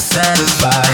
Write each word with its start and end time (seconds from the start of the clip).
satisfied. 0.00 0.93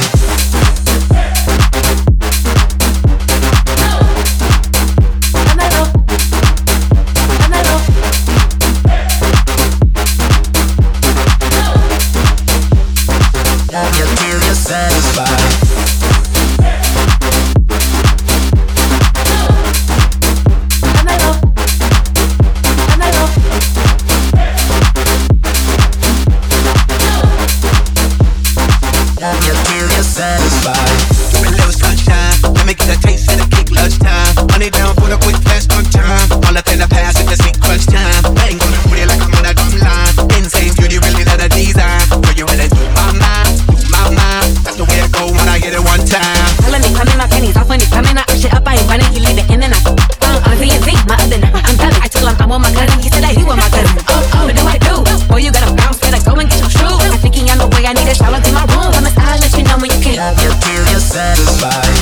Better 56.10 56.24
go 56.24 56.40
and 56.40 56.50
get 56.50 56.60
your 56.60 56.70
shoes. 56.70 57.10
I 57.14 57.18
think 57.18 57.34
he 57.34 57.42
on 57.50 57.58
the 57.58 57.68
way, 57.70 57.86
I 57.86 57.92
need 57.92 58.08
a 58.08 58.14
shower 58.14 58.40
to 58.40 58.52
my 58.52 58.66
room. 58.74 58.90
I'ma 58.94 59.10
let 59.14 59.54
you 59.54 59.64
know 59.64 59.78
when 59.78 59.90
you 59.90 60.00
can. 60.02 60.16
Love 60.18 60.38
you 60.42 60.50
till 60.60 60.84
you're 60.90 61.00
satisfied. 61.00 61.94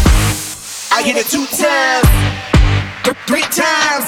I 0.90 1.02
hit 1.02 1.16
it 1.16 1.28
two 1.28 1.44
times, 1.52 2.08
th- 3.04 3.16
three 3.28 3.46
times, 3.52 4.04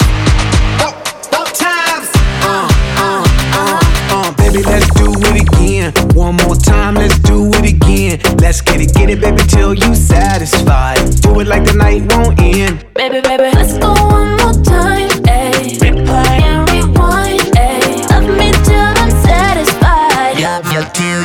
four, 0.80 0.92
four 1.28 1.46
times. 1.52 2.08
Uh, 2.40 2.66
uh, 2.96 3.24
uh, 3.60 3.80
uh, 4.16 4.32
baby, 4.40 4.62
let's 4.64 4.88
do 4.96 5.12
it 5.12 5.36
again. 5.44 5.92
One 6.16 6.36
more 6.36 6.56
time, 6.56 6.94
let's 6.94 7.18
do 7.18 7.50
it 7.54 7.66
again. 7.74 8.20
Let's 8.38 8.60
get 8.60 8.80
it, 8.80 8.94
get 8.94 9.10
it, 9.10 9.20
baby, 9.20 9.42
till 9.48 9.74
you 9.74 9.94
satisfied. 9.94 10.98
Do 11.20 11.38
it 11.40 11.46
like 11.46 11.64
the 11.64 11.74
night 11.74 12.10
won't 12.10 12.40
end. 12.40 12.86
Baby, 12.94 13.20
baby, 13.20 13.50
let's 13.54 13.76
go 13.76 13.92
one 13.92 14.36
more 14.38 14.52
time. 14.52 14.59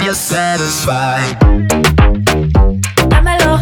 You're 0.06 0.14
satisfied. 0.14 1.36
Dámelo. 3.10 3.58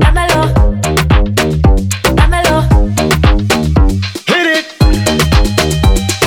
Dámelo. 0.00 0.42
Dámelo. 2.16 2.56
Hit 4.26 4.46
it. 4.56 4.66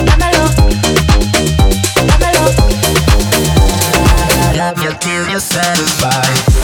Dámelo. 0.08 0.46
Dámelo. 2.08 2.46
Love 4.56 4.82
you 4.82 4.94
till 5.02 5.28
you're 5.30 5.42
satisfied. 5.42 6.57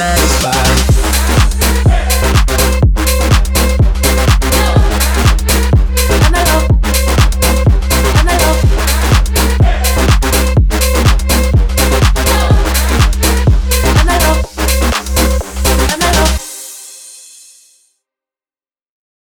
time. 0.00 0.29